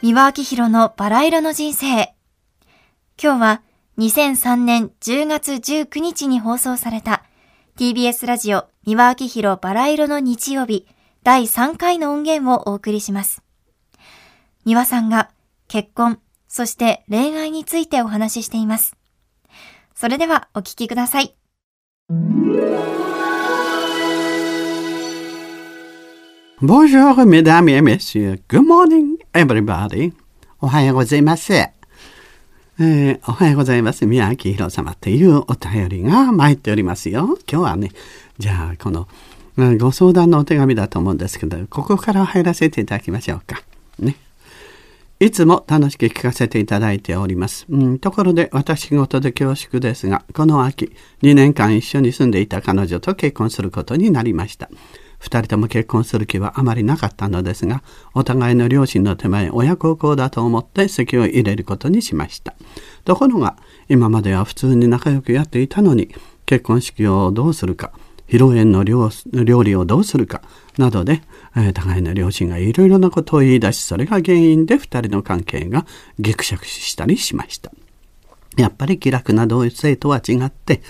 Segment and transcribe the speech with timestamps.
[0.00, 2.14] 三輪明宏のバラ色の人生。
[3.22, 3.62] 今日は
[3.98, 7.24] 2003年10月19日に放送された
[7.76, 10.86] TBS ラジオ三輪明宏バラ色の日曜日
[11.22, 13.42] 第3回の音源をお送りします。
[14.64, 15.30] 三輪さんが
[15.68, 18.96] 結婚、そして恋愛についてお話ししています。
[19.94, 21.36] それではお聞きください。
[26.62, 28.38] Bonjour, mesdames et messieurs.
[28.48, 30.14] Good morning, everybody.
[30.58, 31.52] おはようございます。
[31.52, 34.06] えーおはようございます。
[34.06, 37.36] 宮城宏様っていうお便りが参っておりますよ。
[37.46, 37.90] 今日はね、
[38.38, 39.06] じゃあこの、
[39.58, 43.62] うんご相談のお手紙だと思うんですけど、ここから入らせていただきましょうか。
[43.98, 44.16] ね。
[45.20, 47.66] いつも楽しく聞かせていただいております。
[47.68, 54.70] うん、ところで私事で恐縮ですが、この秋、2年間一緒に住んでいた彼女と結婚することになりました。
[55.18, 57.82] 二人とも結婚する気はあまりなかったのですが、
[58.14, 62.54] お互いの両親の手前、親孝行だと思って籍を入れることにしました。
[63.04, 63.56] ところが、
[63.88, 66.14] 今までは普通に仲良くやっていたのに、
[66.44, 67.92] 結婚式をどうするか、
[68.28, 70.42] 披露宴の料料理をどうするか
[70.78, 71.22] などで、
[71.56, 75.86] えー互いの両親がいろいろなことを言い出しそれが原因で二人の関係が
[76.18, 77.70] ぎくしゃくしたりしました
[78.56, 80.80] やっぱり気楽な同一性とは違って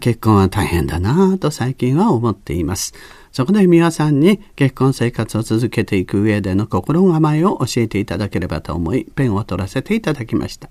[0.00, 2.94] 結婚は大変だなぁと最近は思っています
[3.32, 10.68] そこで美輪さんに結婚生活を続けていく上での心構えを教えていただければと思いペンを取らせていただきました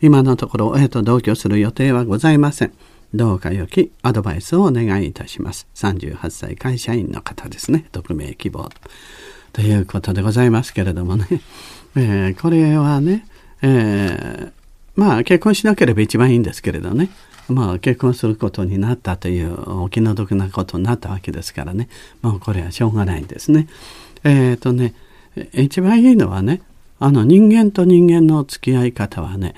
[0.00, 2.72] 今のところ親と同居する予定はございません
[3.12, 5.66] どうか良きアドバイスをお願いいたします。
[5.74, 7.86] 38歳会社員の方ですね。
[7.90, 8.70] 匿名希望。
[9.52, 11.26] ということでございますけれどもね。
[11.96, 13.26] えーこれはね、
[13.62, 14.59] えー
[15.00, 17.08] まあ結婚しなければ一番いいんですけれどね。
[17.48, 21.88] まあ結婚することになったというお気の毒なことになったわけですからね。
[22.20, 23.66] まあこれはしょうがないんですね。
[24.24, 24.94] えっ、とね、
[25.54, 26.60] 一番いいのはね、
[26.98, 29.54] あの人間と人間の付き合い方はね、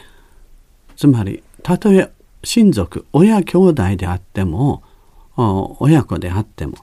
[0.94, 2.08] つまりたとえ
[2.44, 4.84] 親族親兄弟であっても
[5.34, 6.78] 親子であっても、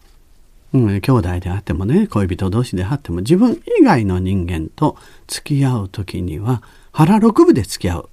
[0.73, 4.97] うん、兄弟であってもね恋人同士であっても自分以外の人間と
[5.27, 8.09] 付き合う時には腹六分で付き合う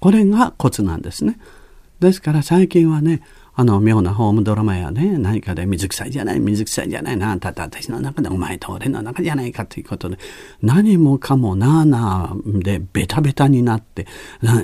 [0.00, 1.38] これがコツなんですね。
[2.00, 3.22] ですから最近はね
[3.54, 10.16] あの妙なホームドラマやね何かで水臭いじゃない水臭いじゃないなあんたと私の中でお前と俺の中じゃないかということで
[10.62, 14.06] 何もかもなあなあでベタベタになって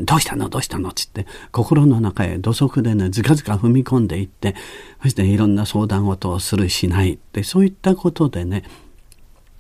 [0.04, 0.48] どうしたの？
[0.48, 0.90] どうしたの？
[0.90, 4.54] っつって心の中へ土足でねずかずか踏み込んでいって
[5.02, 8.62] そしていろんな相談事をするしないってそういったことでね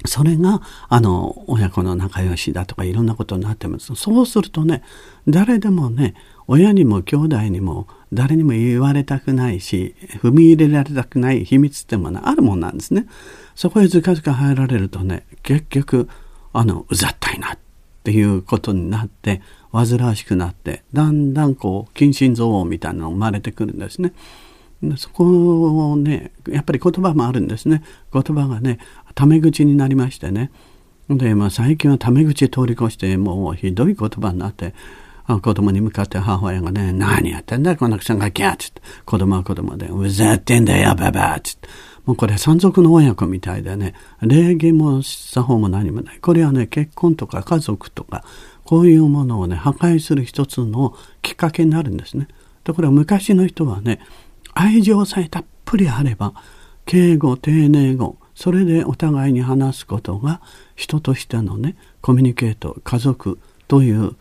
[0.06, 4.82] それがあの親子の仲良しだとかいろんなことになってますそうするとね
[5.26, 6.14] 誰でもね
[6.46, 13.06] 親にも兄弟にも誰にも言われたくないし踏み入れられたくない秘密ってものあるもんなんですね。
[13.54, 16.08] そこへずかずか入られるとね結局
[16.52, 17.58] あのうざったいなっ
[18.04, 19.40] ていうことになって
[19.72, 24.12] 煩わしくなってだんだんこう近親憎悪みたいなのが生まれてくるんですね。
[24.96, 27.82] そこをねやっぱり言葉もあるんですね。
[28.12, 28.78] 言葉がね
[29.14, 30.50] タメ口になりましてね。
[31.08, 34.74] で、まあ、最近はタメ口通り越してもうひどい言葉になって
[35.26, 41.68] あ子供に向かって母親がね「何やってんだよこの草ガキや」つって子供は子供で「うざってんだよババア」つって。
[42.04, 46.18] もうこれ山賊の親子みたいでね礼儀も作法も何もない。
[46.20, 48.24] これはね結婚とか家族とか
[48.64, 52.28] こういうものをね破壊する一つのきっかけになるんですね。
[52.62, 54.00] ところが昔の人はね
[54.54, 56.32] 愛情さえたっぷりあれば
[56.86, 60.40] 敬語丁寧語それでお互いに話すことが
[60.74, 63.38] 人としてのねコミュニケート家族
[63.68, 64.16] という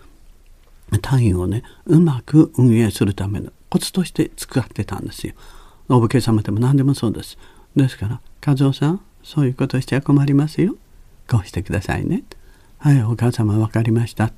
[1.02, 5.34] 単位をねうまく運営するためのコツとして使ってたんですよ。
[5.90, 7.38] お武家様でも何でもそうです。
[7.76, 10.76] ですから「和夫さんそういうことしちゃ困りますよ。
[11.28, 12.24] こうしてくださいね」
[12.78, 14.34] 「はいお母様分かりました」って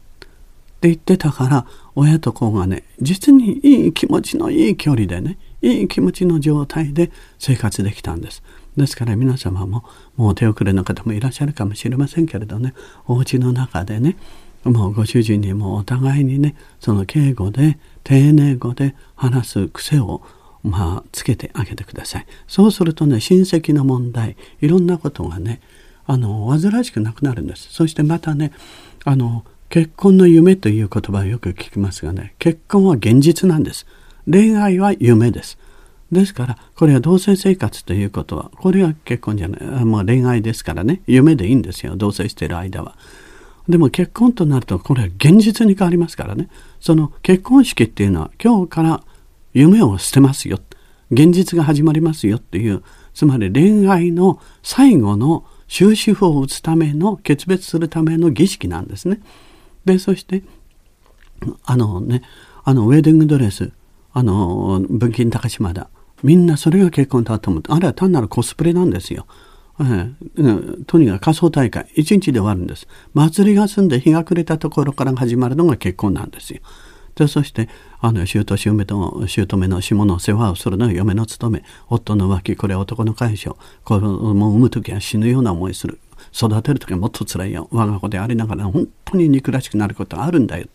[0.87, 8.43] 言ってたから親と子がね実にいい気持ちのいい距離でねいい気持ちの状態で生活できたんです。
[8.77, 9.83] ですから皆様も
[10.15, 12.75] もう手遅れの方もいらっしゃるかもしれませんけれどね
[13.07, 14.15] お家の中でね
[14.63, 20.21] もうご主人にもお互いにねその敬語で丁寧語で話す癖を
[20.61, 22.27] まあつけてあげてください。
[22.47, 25.61] そうするとね親戚の問題いろんなことがね
[26.05, 27.73] あの煩わしくなくなるんです。
[27.73, 28.51] そしてまたね
[29.03, 33.87] あの結婚の夢という言葉をよく聞きますがね結婚は現実なんです。
[34.29, 35.57] 恋愛は夢です。
[36.11, 41.01] ですからこれは同性生活ということはこれは結婚じゃないもう恋愛ですからね。
[41.07, 42.97] 夢でいいんですよ同棲している間は。
[43.67, 46.49] でも結婚となるとこれは現実に変わりますからね。
[46.79, 49.03] その結婚式っていうのは今日から
[49.53, 50.59] 夢を捨てますよ。
[51.11, 52.83] 現実が始まりますよっていう。
[53.13, 59.21] つまり恋愛の最後の終止符を打つための決別するための儀式なんですね。
[59.85, 60.43] でそして
[61.63, 62.23] あのね
[62.63, 63.71] あのウェディングドレス
[64.17, 65.89] あの文金高島だ。
[66.23, 67.73] みんなそれが結婚だと思って。
[67.73, 69.27] あれは単なるコスプレなんですよ。
[69.81, 71.85] ええ、とにかく仮装大会。
[71.95, 72.87] 一日で終わるんです。
[73.13, 76.61] 祭りが済んで日が暮れたところから始まるのが結婚なんですよ。
[77.15, 77.67] でそして
[77.99, 81.63] あの姑姑と姑の下の世話をするのが嫁の務め。
[81.89, 83.57] 夫の浮気これは男の解消。
[83.83, 85.99] 子供を産む時は死ぬような思いする。
[86.35, 87.69] 育てる時はもっと辛いよ。
[87.71, 90.67] 我が子でありながら本当に憎らしくなることがあるんだよ。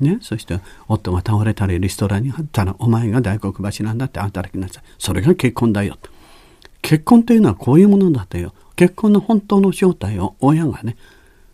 [0.00, 4.82] ね、そして夫が倒れたりリストラにあったらお前が大黒柱なんだって働きなさい。
[4.98, 5.96] それが結婚だよ。
[6.82, 8.52] 結婚というのはこういうものだとよ。
[8.76, 10.96] 結婚の本当の正体を親がね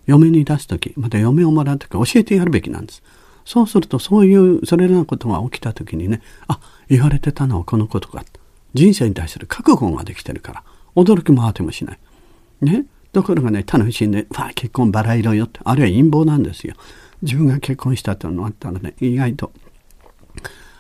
[0.07, 3.03] 嫁に出す時また嫁をもらう時教えてやるべきなんです。
[3.45, 6.59] そうするとそういうそれらのことが起きた時にねあ
[6.89, 8.25] 言われてたのはこのことか。
[8.75, 10.65] 人生に対する覚悟ができてるから。
[10.97, 11.99] 驚きもあてもしない。
[12.61, 12.87] ね？
[13.15, 15.61] ところがね楽しんで「わあ結婚バラ色よ」って。
[15.65, 16.75] あるいは陰謀なんですよ。
[17.23, 19.53] 自分が結婚したというのがあったらね意外と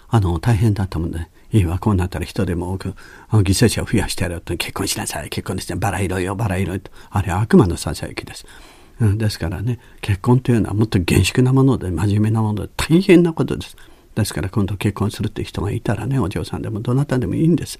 [0.08, 2.94] あの大変だったもんで、いいわこうなったら人でも多く
[3.30, 8.44] 犠牲者を増やしてやると結婚しなさい結婚ですねバラ色よバラ色とあれは悪魔のささやきです、
[9.00, 13.76] ですからね結婚というのはもっと厳粛なもので真面目なもので大変なことです。
[14.14, 17.78] ですから今度結婚するって人がいたらねお嬢さんでもどなたでもいいんです、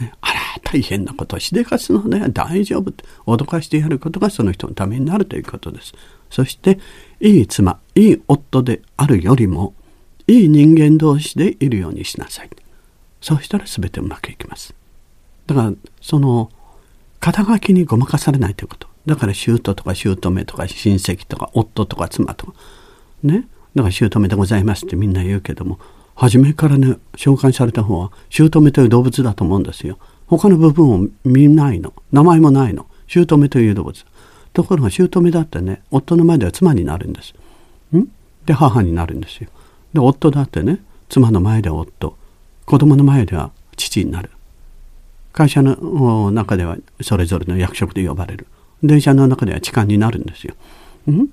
[0.00, 2.28] ね、あら大変なことしでかすのね。
[2.30, 2.90] 大丈夫。
[2.90, 5.92] って脅かしてやることがその人のためになるということです。
[6.30, 6.78] そして
[7.20, 9.74] いい妻いい夫であるよりも
[10.26, 12.50] いい人間同士でいるようにしなさい。
[13.20, 14.74] そうしたら全てうまくいきます。
[15.46, 16.50] だからその
[17.20, 18.88] 肩書きにごまかされないということ。
[19.06, 22.54] だから姑とか姑とか親戚とか夫とか妻とか。
[23.22, 23.46] ね。
[23.76, 25.78] だから姑でございますってみんな言うけども
[26.14, 29.98] 初めからね紹介された方は姑という動物だと思うんですよ。
[30.26, 31.92] 他の部分を見ないの。
[32.10, 32.86] 名前もないの。
[33.06, 34.04] 姑という動物。
[34.54, 37.34] ところが姑だってね夫の前では妻になるんです。
[37.94, 38.08] ん？
[38.46, 39.50] で母になるんですよ。
[39.92, 40.80] で夫だってね
[41.10, 42.16] 妻の前では夫。
[42.64, 44.30] 子供の前では父になる。
[45.32, 48.46] 会社の中ではそれぞれの役職で呼ばれる。
[48.82, 50.54] 電車の中では痴漢になるんですよ。
[51.10, 51.28] ん？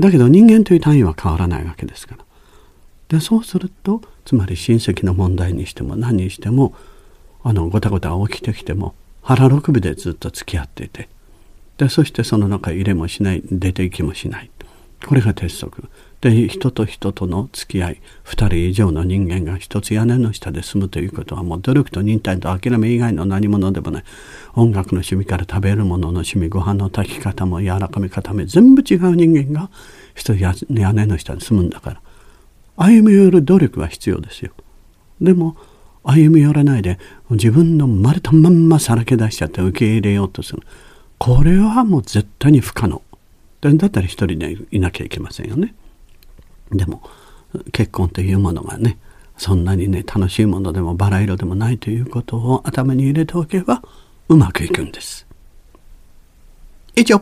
[0.00, 2.24] だけど人間という単位は変わらないわけですから。
[3.08, 6.74] でそうするとつまり親戚の問題にしても何にしても
[7.42, 11.08] あのごたごた起きてきても腹六分でずっと付き合っていて。
[11.76, 14.50] でそしてその中入れもしない出て行きもしない。
[15.06, 15.84] これが鉄則。
[16.20, 24.04] で人と人との付き合い2人以上の人間が一つ屋根の下で住むということはもう努力と忍耐と諦め以外の何者でもない。
[24.54, 29.70] 音楽の趣味から食べるものの趣味ご飯の炊き方も柔らかめ固め全部違う人間が
[30.14, 30.54] 一つ屋
[30.92, 32.00] 根の下で住むんだから。
[32.76, 34.52] 歩み寄る努力は必要ですよ。
[35.22, 35.56] でも
[36.02, 36.98] 歩み寄らないで
[37.30, 40.62] 自分の生まれたまんまさらけ出しちゃって受け入れようとする。
[41.16, 43.00] これはもう絶対に不可能。
[43.62, 45.74] だったら一人でいなきゃいけませんよね。
[46.70, 47.02] でも
[47.72, 48.98] 結婚というものがね
[49.36, 53.82] そんなにね楽しいものでもバラ色でもないということを頭に入れておけば
[54.28, 55.26] うまくいくんです。
[56.94, 57.18] 以上。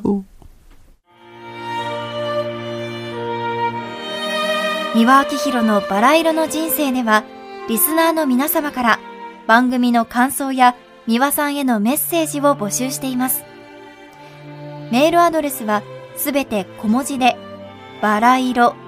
[4.94, 7.22] 三輪明宏のバラ色の人生では
[7.68, 8.98] リスナーの皆様から
[9.46, 10.74] 番組の感想や
[11.06, 13.44] 三輪さんへのメッセージを募集しています。
[14.90, 15.82] メールアドレスは
[16.16, 17.36] すべて小文字で
[18.02, 18.74] バラ色